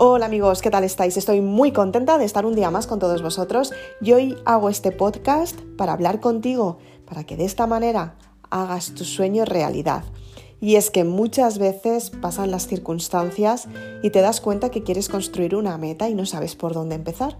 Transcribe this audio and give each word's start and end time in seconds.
Hola 0.00 0.26
amigos, 0.26 0.62
¿qué 0.62 0.70
tal 0.70 0.84
estáis? 0.84 1.16
Estoy 1.16 1.40
muy 1.40 1.72
contenta 1.72 2.18
de 2.18 2.24
estar 2.24 2.46
un 2.46 2.54
día 2.54 2.70
más 2.70 2.86
con 2.86 3.00
todos 3.00 3.20
vosotros 3.20 3.72
y 4.00 4.12
hoy 4.12 4.36
hago 4.44 4.68
este 4.68 4.92
podcast 4.92 5.60
para 5.76 5.92
hablar 5.92 6.20
contigo, 6.20 6.78
para 7.04 7.24
que 7.24 7.36
de 7.36 7.44
esta 7.44 7.66
manera 7.66 8.14
hagas 8.48 8.94
tu 8.94 9.02
sueño 9.04 9.44
realidad. 9.44 10.04
Y 10.60 10.76
es 10.76 10.92
que 10.92 11.02
muchas 11.02 11.58
veces 11.58 12.10
pasan 12.10 12.52
las 12.52 12.68
circunstancias 12.68 13.66
y 14.00 14.10
te 14.10 14.20
das 14.20 14.40
cuenta 14.40 14.70
que 14.70 14.84
quieres 14.84 15.08
construir 15.08 15.56
una 15.56 15.76
meta 15.78 16.08
y 16.08 16.14
no 16.14 16.26
sabes 16.26 16.54
por 16.54 16.74
dónde 16.74 16.94
empezar. 16.94 17.36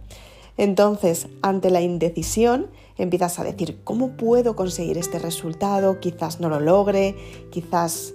Entonces, 0.56 1.28
ante 1.42 1.70
la 1.70 1.80
indecisión, 1.80 2.72
empiezas 2.96 3.38
a 3.38 3.44
decir, 3.44 3.78
¿cómo 3.84 4.16
puedo 4.16 4.56
conseguir 4.56 4.98
este 4.98 5.20
resultado? 5.20 6.00
Quizás 6.00 6.40
no 6.40 6.48
lo 6.48 6.58
logre, 6.58 7.14
quizás 7.52 8.14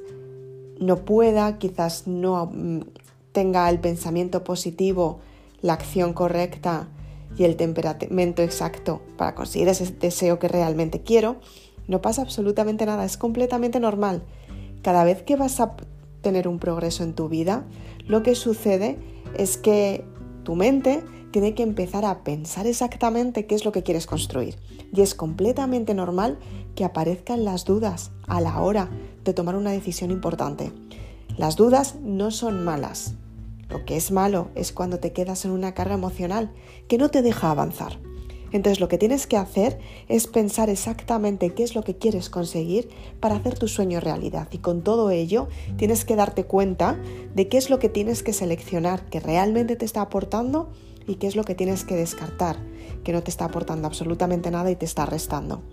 no 0.80 0.98
pueda, 1.06 1.60
quizás 1.60 2.08
no 2.08 2.48
mm, 2.48 2.82
tenga 3.34 3.70
el 3.70 3.80
pensamiento 3.80 4.44
positivo, 4.46 5.20
la 5.62 5.74
acción 5.74 6.14
correcta 6.14 6.88
y 7.36 7.44
el 7.44 7.58
temperamento 7.58 8.42
exacto 8.42 9.02
para 9.18 9.36
conseguir 9.36 9.68
ese 9.68 9.92
deseo 9.92 10.40
que 10.40 10.48
realmente 10.48 11.02
quiero, 11.02 11.38
no 11.88 12.02
pasa 12.02 12.22
absolutamente 12.22 12.86
nada, 12.86 13.04
es 13.04 13.18
completamente 13.18 13.80
normal. 13.80 14.24
Cada 14.82 15.04
vez 15.04 15.24
que 15.24 15.36
vas 15.36 15.60
a 15.60 15.76
tener 16.22 16.48
un 16.48 16.60
progreso 16.60 17.04
en 17.04 17.14
tu 17.14 17.28
vida, 17.28 17.66
lo 18.08 18.24
que 18.24 18.36
sucede 18.36 18.98
es 19.38 19.58
que 19.58 20.06
tu 20.44 20.56
mente 20.56 21.04
tiene 21.32 21.56
que 21.56 21.64
empezar 21.64 22.06
a 22.06 22.24
pensar 22.24 22.68
exactamente 22.68 23.48
qué 23.48 23.56
es 23.56 23.66
lo 23.66 23.72
que 23.72 23.84
quieres 23.84 24.06
construir. 24.06 24.56
Y 24.94 25.02
es 25.02 25.16
completamente 25.16 25.96
normal 25.96 26.38
que 26.76 26.86
aparezcan 26.86 27.44
las 27.44 27.66
dudas 27.66 28.12
a 28.28 28.40
la 28.40 28.62
hora 28.62 28.90
de 29.24 29.34
tomar 29.34 29.56
una 29.56 29.72
decisión 29.72 30.12
importante. 30.12 30.72
Las 31.38 31.56
dudas 31.56 31.96
no 32.04 32.30
son 32.30 32.64
malas, 32.64 33.16
lo 33.74 33.86
que 33.86 33.98
es 33.98 34.12
malo 34.12 34.50
es 34.54 34.72
cuando 34.72 35.00
te 35.00 35.14
quedas 35.14 35.46
en 35.46 35.52
una 35.52 35.74
carga 35.74 35.96
emocional 35.96 36.54
que 36.88 37.00
no 37.00 37.10
te 37.10 37.24
deja 37.24 37.50
avanzar. 37.50 38.00
Entonces 38.52 38.80
lo 38.80 38.88
que 38.88 39.00
tienes 39.00 39.26
que 39.26 39.36
hacer 39.36 39.80
es 40.08 40.28
pensar 40.28 40.70
exactamente 40.70 41.56
qué 41.56 41.64
es 41.64 41.74
lo 41.74 41.84
que 41.84 41.98
quieres 41.98 42.30
conseguir 42.30 42.90
para 43.20 43.36
hacer 43.36 43.58
tu 43.58 43.68
sueño 43.68 44.00
realidad. 44.00 44.48
Y 44.52 44.60
con 44.60 44.84
todo 44.84 45.10
ello 45.10 45.48
tienes 45.76 46.06
que 46.06 46.16
darte 46.16 46.44
cuenta 46.44 47.00
de 47.34 47.48
qué 47.48 47.58
es 47.58 47.72
lo 47.72 47.80
que 47.80 47.90
tienes 47.90 48.22
que 48.22 48.32
seleccionar 48.32 49.10
que 49.10 49.20
realmente 49.20 49.76
te 49.76 49.86
está 49.86 50.02
aportando 50.02 50.72
y 51.08 51.16
qué 51.16 51.26
es 51.26 51.36
lo 51.36 51.44
que 51.44 51.56
tienes 51.56 51.84
que 51.84 51.96
descartar, 51.96 52.58
que 53.04 53.12
no 53.12 53.24
te 53.24 53.32
está 53.32 53.46
aportando 53.46 53.88
absolutamente 53.88 54.52
nada 54.52 54.70
y 54.70 54.76
te 54.76 54.86
está 54.86 55.08
restando. 55.08 55.64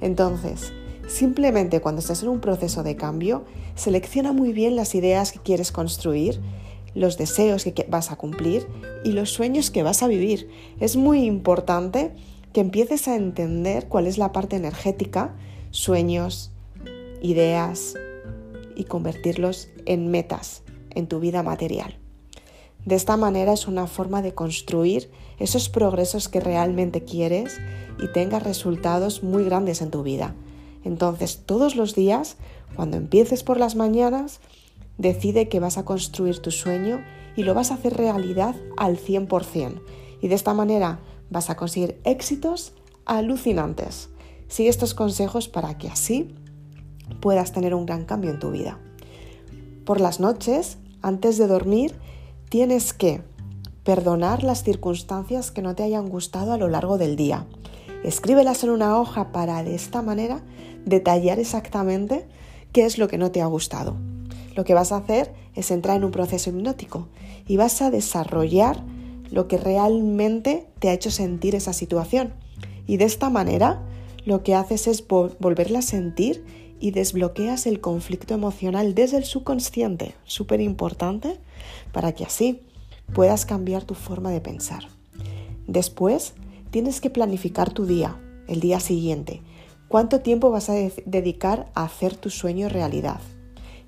Entonces, 0.00 0.72
simplemente 1.06 1.82
cuando 1.82 2.00
estás 2.00 2.22
en 2.22 2.30
un 2.30 2.40
proceso 2.40 2.82
de 2.82 2.96
cambio, 2.96 3.44
selecciona 3.74 4.32
muy 4.32 4.54
bien 4.54 4.74
las 4.74 4.94
ideas 4.94 5.32
que 5.32 5.38
quieres 5.38 5.70
construir 5.70 6.40
los 6.94 7.18
deseos 7.18 7.64
que 7.64 7.86
vas 7.88 8.10
a 8.10 8.16
cumplir 8.16 8.66
y 9.04 9.12
los 9.12 9.30
sueños 9.30 9.70
que 9.70 9.82
vas 9.82 10.02
a 10.02 10.08
vivir. 10.08 10.48
Es 10.80 10.96
muy 10.96 11.24
importante 11.24 12.12
que 12.52 12.60
empieces 12.60 13.08
a 13.08 13.16
entender 13.16 13.88
cuál 13.88 14.06
es 14.06 14.18
la 14.18 14.32
parte 14.32 14.56
energética, 14.56 15.34
sueños, 15.70 16.52
ideas 17.22 17.94
y 18.76 18.84
convertirlos 18.84 19.68
en 19.86 20.10
metas 20.10 20.62
en 20.90 21.06
tu 21.06 21.20
vida 21.20 21.42
material. 21.42 21.96
De 22.84 22.96
esta 22.96 23.16
manera 23.16 23.52
es 23.52 23.68
una 23.68 23.86
forma 23.86 24.22
de 24.22 24.34
construir 24.34 25.10
esos 25.38 25.68
progresos 25.68 26.28
que 26.28 26.40
realmente 26.40 27.04
quieres 27.04 27.60
y 28.02 28.08
tengas 28.08 28.42
resultados 28.42 29.22
muy 29.22 29.44
grandes 29.44 29.82
en 29.82 29.90
tu 29.90 30.02
vida. 30.02 30.34
Entonces, 30.84 31.42
todos 31.46 31.76
los 31.76 31.94
días, 31.94 32.36
cuando 32.74 32.96
empieces 32.96 33.44
por 33.44 33.58
las 33.58 33.76
mañanas, 33.76 34.40
Decide 34.98 35.48
que 35.48 35.60
vas 35.60 35.78
a 35.78 35.84
construir 35.84 36.40
tu 36.40 36.50
sueño 36.50 37.02
y 37.36 37.44
lo 37.44 37.54
vas 37.54 37.70
a 37.70 37.74
hacer 37.74 37.96
realidad 37.96 38.54
al 38.76 38.98
100%. 38.98 39.80
Y 40.20 40.28
de 40.28 40.34
esta 40.34 40.54
manera 40.54 41.00
vas 41.30 41.50
a 41.50 41.56
conseguir 41.56 42.00
éxitos 42.04 42.74
alucinantes. 43.04 44.10
Sigue 44.48 44.68
estos 44.68 44.94
consejos 44.94 45.48
para 45.48 45.78
que 45.78 45.88
así 45.88 46.34
puedas 47.20 47.52
tener 47.52 47.74
un 47.74 47.86
gran 47.86 48.04
cambio 48.04 48.30
en 48.30 48.38
tu 48.38 48.50
vida. 48.50 48.78
Por 49.84 50.00
las 50.00 50.20
noches, 50.20 50.78
antes 51.00 51.38
de 51.38 51.46
dormir, 51.46 51.94
tienes 52.48 52.92
que 52.92 53.22
perdonar 53.82 54.44
las 54.44 54.62
circunstancias 54.62 55.50
que 55.50 55.62
no 55.62 55.74
te 55.74 55.82
hayan 55.82 56.08
gustado 56.08 56.52
a 56.52 56.58
lo 56.58 56.68
largo 56.68 56.98
del 56.98 57.16
día. 57.16 57.46
Escríbelas 58.04 58.62
en 58.62 58.70
una 58.70 59.00
hoja 59.00 59.32
para 59.32 59.64
de 59.64 59.74
esta 59.74 60.02
manera 60.02 60.42
detallar 60.84 61.38
exactamente 61.38 62.28
qué 62.72 62.84
es 62.84 62.98
lo 62.98 63.08
que 63.08 63.18
no 63.18 63.32
te 63.32 63.42
ha 63.42 63.46
gustado 63.46 63.96
lo 64.54 64.64
que 64.64 64.74
vas 64.74 64.92
a 64.92 64.98
hacer 64.98 65.32
es 65.54 65.70
entrar 65.70 65.96
en 65.96 66.04
un 66.04 66.10
proceso 66.10 66.50
hipnótico 66.50 67.08
y 67.46 67.56
vas 67.56 67.82
a 67.82 67.90
desarrollar 67.90 68.82
lo 69.30 69.48
que 69.48 69.56
realmente 69.56 70.66
te 70.78 70.90
ha 70.90 70.92
hecho 70.92 71.10
sentir 71.10 71.54
esa 71.54 71.72
situación. 71.72 72.34
Y 72.86 72.98
de 72.98 73.04
esta 73.04 73.30
manera 73.30 73.82
lo 74.24 74.42
que 74.42 74.54
haces 74.54 74.86
es 74.86 75.06
volverla 75.06 75.80
a 75.80 75.82
sentir 75.82 76.44
y 76.80 76.90
desbloqueas 76.90 77.66
el 77.66 77.80
conflicto 77.80 78.34
emocional 78.34 78.94
desde 78.94 79.16
el 79.16 79.24
subconsciente, 79.24 80.14
súper 80.24 80.60
importante, 80.60 81.38
para 81.92 82.12
que 82.12 82.24
así 82.24 82.60
puedas 83.14 83.46
cambiar 83.46 83.84
tu 83.84 83.94
forma 83.94 84.30
de 84.30 84.40
pensar. 84.40 84.88
Después, 85.66 86.34
tienes 86.70 87.00
que 87.00 87.10
planificar 87.10 87.72
tu 87.72 87.86
día, 87.86 88.20
el 88.48 88.60
día 88.60 88.80
siguiente. 88.80 89.42
¿Cuánto 89.88 90.20
tiempo 90.20 90.50
vas 90.50 90.70
a 90.70 90.74
dedicar 91.06 91.70
a 91.74 91.84
hacer 91.84 92.16
tu 92.16 92.30
sueño 92.30 92.68
realidad? 92.68 93.20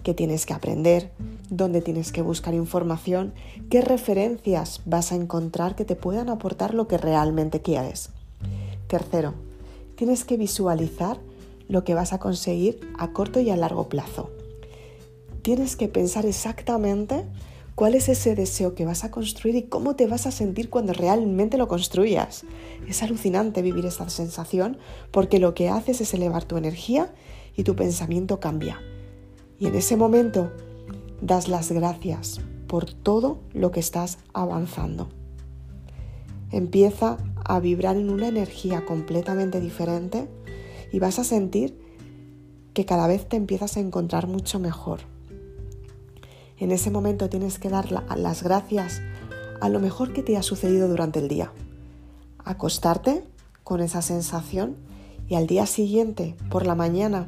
Qué 0.05 0.15
tienes 0.15 0.47
que 0.47 0.55
aprender, 0.55 1.11
dónde 1.51 1.81
tienes 1.81 2.13
que 2.13 2.23
buscar 2.23 2.55
información, 2.55 3.33
qué 3.71 3.81
referencias 3.81 4.83
vas 4.85 5.11
a 5.11 5.17
encontrar 5.17 5.75
que 5.75 5.85
te 5.85 5.97
puedan 5.97 6.29
aportar 6.29 6.75
lo 6.75 6.87
que 6.87 6.99
realmente 6.99 7.61
quieres. 7.63 8.11
Tercero, 8.87 9.35
tienes 9.97 10.25
que 10.25 10.37
visualizar 10.37 11.19
lo 11.69 11.83
que 11.83 11.95
vas 11.95 12.13
a 12.13 12.21
conseguir 12.21 12.79
a 12.99 13.13
corto 13.13 13.41
y 13.41 13.51
a 13.51 13.57
largo 13.57 13.89
plazo. 13.89 14.31
Tienes 15.43 15.75
que 15.75 15.89
pensar 15.89 16.27
exactamente 16.27 17.25
cuál 17.75 17.95
es 17.95 18.09
ese 18.09 18.35
deseo 18.35 18.75
que 18.75 18.85
vas 18.85 19.05
a 19.05 19.11
construir 19.11 19.57
y 19.57 19.63
cómo 19.65 19.97
te 19.97 20.07
vas 20.07 20.27
a 20.27 20.31
sentir 20.31 20.69
cuando 20.71 20.93
realmente 20.93 21.57
lo 21.57 21.67
construyas. 21.67 22.45
Es 22.87 23.03
alucinante 23.03 23.63
vivir 23.63 23.87
esta 23.87 24.09
sensación 24.11 24.77
porque 25.11 25.39
lo 25.39 25.55
que 25.55 25.71
haces 25.71 26.03
es 26.03 26.13
elevar 26.13 26.45
tu 26.45 26.59
energía 26.59 27.13
y 27.57 27.65
tu 27.65 27.75
pensamiento 27.75 28.39
cambia. 28.39 28.81
Y 29.59 29.67
en 29.67 29.75
ese 29.75 29.97
momento 29.97 30.51
das 31.21 31.49
las 31.49 31.73
gracias 31.73 32.41
por 32.67 32.93
todo 32.93 33.39
lo 33.53 33.71
que 33.71 33.81
estás 33.81 34.19
avanzando. 34.33 35.09
Empieza 36.51 37.19
a 37.45 37.61
vibrar 37.61 37.97
en 37.97 38.11
una 38.11 38.29
energía 38.29 38.85
completamente 38.85 39.61
diferente 39.61 40.29
y 40.93 40.99
vas 40.99 41.19
a 41.19 41.25
sentir 41.25 41.79
que 42.73 42.85
cada 42.85 43.07
vez 43.07 43.29
te 43.29 43.37
empiezas 43.37 43.77
a 43.77 43.81
encontrar 43.81 44.27
mucho 44.27 44.59
mejor. 44.59 45.01
En 46.59 46.71
ese 46.71 46.91
momento 46.91 47.29
tienes 47.29 47.59
que 47.59 47.69
dar 47.69 47.91
las 47.91 48.43
gracias 48.43 49.01
a 49.61 49.69
lo 49.69 49.81
mejor 49.81 50.13
que 50.13 50.23
te 50.23 50.37
ha 50.37 50.43
sucedido 50.43 50.89
durante 50.89 51.21
el 51.21 51.29
día. 51.29 51.53
Acostarte 52.45 53.25
con 53.63 53.81
esa 53.81 54.03
sensación 54.03 54.77
y 55.29 55.37
al 55.37 55.47
día 55.47 55.67
siguiente, 55.67 56.37
por 56.51 56.67
la 56.67 56.75
mañana, 56.75 57.27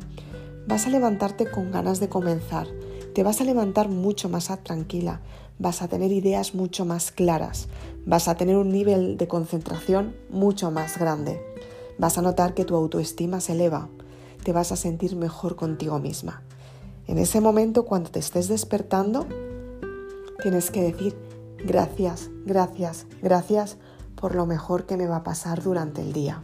vas 0.66 0.86
a 0.86 0.90
levantarte 0.90 1.48
con 1.50 1.70
ganas 1.70 2.00
de 2.00 2.08
comenzar, 2.08 2.66
te 3.14 3.22
vas 3.22 3.40
a 3.40 3.44
levantar 3.44 3.88
mucho 3.88 4.28
más 4.28 4.50
tranquila, 4.62 5.20
vas 5.58 5.80
a 5.80 5.88
tener 5.88 6.12
ideas 6.12 6.54
mucho 6.54 6.84
más 6.84 7.12
claras, 7.12 7.68
vas 8.04 8.28
a 8.28 8.34
tener 8.34 8.56
un 8.56 8.70
nivel 8.70 9.16
de 9.16 9.28
concentración 9.28 10.16
mucho 10.28 10.70
más 10.70 10.98
grande, 10.98 11.40
vas 11.98 12.18
a 12.18 12.22
notar 12.22 12.54
que 12.54 12.64
tu 12.64 12.74
autoestima 12.74 13.40
se 13.40 13.52
eleva, 13.52 13.88
te 14.42 14.52
vas 14.52 14.72
a 14.72 14.76
sentir 14.76 15.16
mejor 15.16 15.56
contigo 15.56 15.98
misma. 15.98 16.42
En 17.06 17.18
ese 17.18 17.40
momento, 17.40 17.84
cuando 17.84 18.10
te 18.10 18.18
estés 18.18 18.48
despertando, 18.48 19.26
tienes 20.42 20.70
que 20.72 20.82
decir 20.82 21.16
gracias, 21.64 22.28
gracias, 22.44 23.06
gracias 23.22 23.76
por 24.16 24.34
lo 24.34 24.46
mejor 24.46 24.86
que 24.86 24.96
me 24.96 25.06
va 25.06 25.16
a 25.16 25.24
pasar 25.24 25.62
durante 25.62 26.02
el 26.02 26.12
día. 26.12 26.42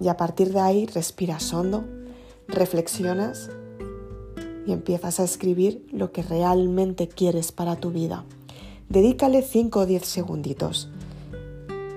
Y 0.00 0.08
a 0.08 0.16
partir 0.16 0.52
de 0.52 0.60
ahí 0.60 0.86
respiras 0.86 1.52
hondo 1.52 1.95
reflexionas 2.48 3.50
y 4.66 4.72
empiezas 4.72 5.20
a 5.20 5.24
escribir 5.24 5.86
lo 5.92 6.12
que 6.12 6.22
realmente 6.22 7.08
quieres 7.08 7.52
para 7.52 7.76
tu 7.76 7.90
vida. 7.90 8.24
Dedícale 8.88 9.42
5 9.42 9.80
o 9.80 9.86
10 9.86 10.04
segunditos, 10.04 10.88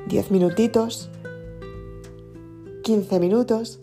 10 0.07 0.31
minutitos, 0.31 1.09
15 2.83 3.19
minutos 3.19 3.79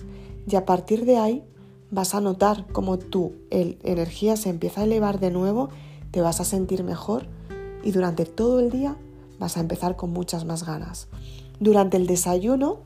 y 0.48 0.56
a 0.56 0.64
partir 0.64 1.04
de 1.04 1.16
ahí 1.16 1.44
vas 1.90 2.14
a 2.14 2.20
notar 2.20 2.66
cómo 2.72 2.98
tu 2.98 3.32
energía 3.50 4.36
se 4.36 4.50
empieza 4.50 4.80
a 4.80 4.84
elevar 4.84 5.20
de 5.20 5.30
nuevo, 5.30 5.68
te 6.10 6.20
vas 6.20 6.40
a 6.40 6.44
sentir 6.44 6.82
mejor 6.82 7.26
y 7.84 7.92
durante 7.92 8.24
todo 8.24 8.58
el 8.60 8.70
día 8.70 8.96
vas 9.38 9.56
a 9.56 9.60
empezar 9.60 9.96
con 9.96 10.12
muchas 10.12 10.44
más 10.44 10.64
ganas. 10.64 11.08
Durante 11.60 11.96
el 11.96 12.06
desayuno, 12.06 12.80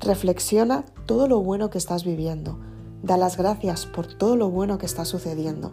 reflexiona 0.00 0.84
todo 1.06 1.28
lo 1.28 1.40
bueno 1.40 1.70
que 1.70 1.78
estás 1.78 2.04
viviendo 2.04 2.58
Da 3.02 3.16
las 3.16 3.36
gracias 3.36 3.86
por 3.86 4.06
todo 4.06 4.36
lo 4.36 4.50
bueno 4.50 4.78
que 4.78 4.86
está 4.86 5.04
sucediendo. 5.04 5.72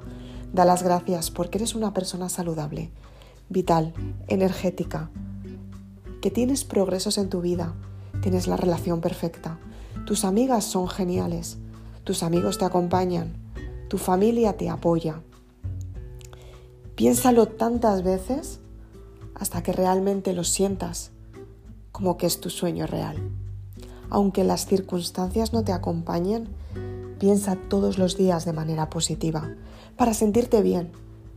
Da 0.52 0.66
las 0.66 0.84
gracias 0.84 1.30
porque 1.30 1.60
eres 1.60 1.76
una 1.76 1.94
persona 1.94 2.30
saludable. 2.30 2.92
vital, 3.52 3.96
energética, 4.28 5.10
que 6.22 6.30
tienes 6.30 6.64
progresos 6.64 7.18
en 7.18 7.30
tu 7.30 7.42
vida, 7.42 7.74
tienes 8.22 8.46
la 8.46 8.58
relación 8.58 9.02
perfecta, 9.02 9.58
tus 10.06 10.24
amigas 10.24 10.66
son 10.66 10.88
geniales, 10.88 11.58
tus 12.04 12.22
amigos 12.22 12.60
te 12.60 12.66
acompañan, 12.66 13.34
tu 13.88 13.98
familia 13.98 14.56
te 14.56 14.70
apoya. 14.70 15.24
Piénsalo 16.96 17.48
tantas 17.48 18.04
veces 18.04 18.60
hasta 19.34 19.64
que 19.64 19.72
realmente 19.72 20.34
lo 20.34 20.44
sientas 20.44 21.12
como 21.92 22.18
que 22.18 22.28
es 22.28 22.40
tu 22.40 22.50
sueño 22.50 22.86
real. 22.86 23.18
Aunque 24.10 24.44
las 24.44 24.66
circunstancias 24.66 25.54
no 25.54 25.64
te 25.64 25.72
acompañen, 25.72 26.50
piensa 27.20 27.56
todos 27.56 27.98
los 27.98 28.18
días 28.18 28.46
de 28.46 28.54
manera 28.54 28.90
positiva, 28.90 29.56
para 29.98 30.14
sentirte 30.14 30.62
bien, 30.62 30.92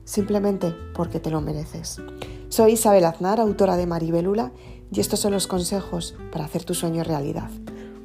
simplemente 0.05 0.75
porque 0.95 1.21
te 1.21 1.31
lo 1.31 1.41
mereces. 1.41 2.01
Soy 2.49 2.73
Isabel 2.73 3.05
Aznar, 3.05 3.41
autora 3.41 3.77
de 3.77 3.87
Maribélula, 3.87 4.53
y 4.93 5.01
estos 5.01 5.21
son 5.21 5.33
los 5.33 5.47
consejos 5.47 6.15
para 6.31 6.45
hacer 6.45 6.65
tu 6.65 6.75
sueño 6.75 7.03
realidad. 7.03 7.51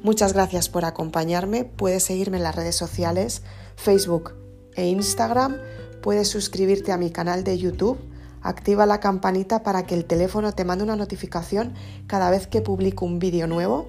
Muchas 0.02 0.32
gracias 0.32 0.68
por 0.68 0.84
acompañarme. 0.84 1.64
Puedes 1.64 2.04
seguirme 2.04 2.38
en 2.38 2.44
las 2.44 2.56
redes 2.56 2.76
sociales, 2.76 3.42
Facebook 3.76 4.34
e 4.74 4.86
Instagram. 4.88 5.56
Puedes 6.02 6.28
suscribirte 6.28 6.92
a 6.92 6.96
mi 6.96 7.10
canal 7.10 7.44
de 7.44 7.58
YouTube. 7.58 7.98
Activa 8.40 8.86
la 8.86 9.00
campanita 9.00 9.62
para 9.62 9.84
que 9.84 9.94
el 9.94 10.04
teléfono 10.04 10.52
te 10.52 10.64
mande 10.64 10.84
una 10.84 10.96
notificación 10.96 11.74
cada 12.06 12.30
vez 12.30 12.46
que 12.46 12.62
publico 12.62 13.04
un 13.04 13.18
vídeo 13.18 13.46
nuevo. 13.46 13.88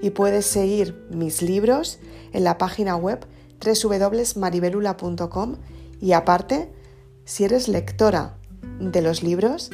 Y 0.00 0.10
puedes 0.10 0.46
seguir 0.46 1.06
mis 1.10 1.42
libros 1.42 1.98
en 2.32 2.44
la 2.44 2.58
página 2.58 2.96
web 2.96 3.26
www.maribelula.com. 3.64 5.56
Y 6.00 6.12
aparte, 6.12 6.72
si 7.24 7.44
eres 7.44 7.68
lectora 7.68 8.38
de 8.80 9.02
los 9.02 9.22
libros, 9.22 9.70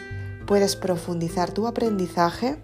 puedes 0.47 0.76
profundizar 0.76 1.53
tu 1.53 1.67
aprendizaje 1.67 2.56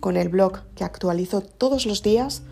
con 0.00 0.16
el 0.16 0.28
blog 0.28 0.62
que 0.74 0.84
actualizo 0.84 1.40
todos 1.40 1.86
los 1.86 2.02
días 2.02 2.42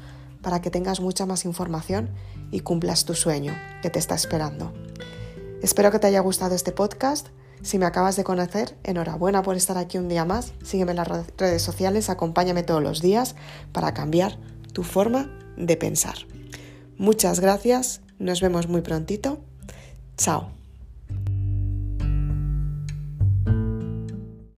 para 0.42 0.60
que 0.60 0.70
tengas 0.70 1.00
mucha 1.00 1.26
más 1.26 1.44
información 1.44 2.10
y 2.50 2.60
cumplas 2.60 3.04
tu 3.04 3.14
sueño 3.14 3.54
que 3.82 3.90
te 3.90 3.98
está 3.98 4.14
esperando. 4.14 4.72
Espero 5.62 5.90
que 5.90 5.98
te 5.98 6.06
haya 6.06 6.20
gustado 6.20 6.54
este 6.54 6.72
podcast. 6.72 7.28
Si 7.64 7.78
me 7.78 7.86
acabas 7.86 8.14
de 8.16 8.24
conocer, 8.24 8.76
enhorabuena 8.84 9.42
por 9.42 9.56
estar 9.56 9.78
aquí 9.78 9.96
un 9.96 10.08
día 10.08 10.26
más. 10.26 10.52
Sígueme 10.62 10.92
en 10.92 10.98
las 10.98 11.08
redes 11.08 11.62
sociales, 11.62 12.10
acompáñame 12.10 12.62
todos 12.62 12.82
los 12.82 13.00
días 13.00 13.36
para 13.72 13.94
cambiar 13.94 14.38
tu 14.74 14.82
forma 14.82 15.30
de 15.56 15.78
pensar. 15.78 16.14
Muchas 16.98 17.40
gracias, 17.40 18.02
nos 18.18 18.42
vemos 18.42 18.68
muy 18.68 18.82
prontito. 18.82 19.38
Chao. 20.18 20.63